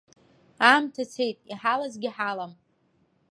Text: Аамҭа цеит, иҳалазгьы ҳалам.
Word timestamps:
Аамҭа 0.69 1.03
цеит, 1.11 1.37
иҳалазгьы 1.51 2.09
ҳалам. 2.15 2.53